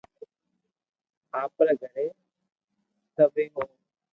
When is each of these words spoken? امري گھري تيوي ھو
امري 1.39 1.73
گھري 1.81 2.05
تيوي 3.15 3.45
ھو 3.53 3.63